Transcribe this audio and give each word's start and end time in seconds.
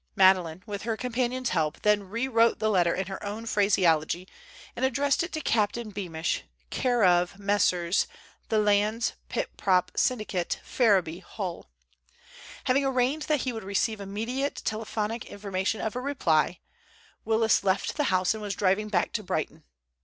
Madeleine 0.15 0.63
with 0.65 0.81
her 0.81 0.97
companion's 0.97 1.49
help 1.49 1.83
then 1.83 2.09
rewrote 2.09 2.57
the 2.57 2.71
letter 2.71 2.91
in 2.95 3.05
her 3.05 3.23
own 3.23 3.45
phraseology, 3.45 4.27
and 4.75 4.83
addressed 4.83 5.21
it 5.21 5.31
to 5.33 5.41
Captain 5.41 5.91
Beamish, 5.91 6.41
c/o 6.73 7.27
Messrs. 7.37 8.07
The 8.49 8.57
Landes 8.57 9.13
Pit 9.29 9.55
Prop 9.57 9.91
Syndicate, 9.95 10.59
Ferriby, 10.63 11.19
Hull. 11.19 11.69
Having 12.63 12.83
arranged 12.85 13.27
that 13.27 13.41
he 13.41 13.53
would 13.53 13.63
receive 13.63 14.01
immediate 14.01 14.55
telephonic 14.65 15.25
information 15.25 15.81
of 15.81 15.95
a 15.95 16.01
reply, 16.01 16.57
Willis 17.23 17.63
left 17.63 17.95
the 17.95 18.05
house 18.05 18.33
and 18.33 18.41
was 18.41 18.55
driven 18.55 18.87
back 18.89 19.13
to 19.13 19.21
Brighton. 19.21 19.63